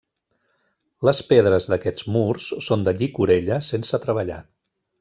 [1.07, 4.41] Les pedres d'aquests murs són de llicorella sense treballar.